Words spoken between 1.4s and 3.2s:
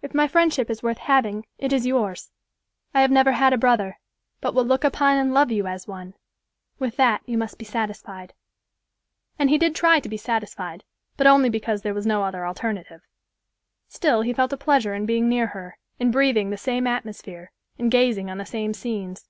it is yours. I have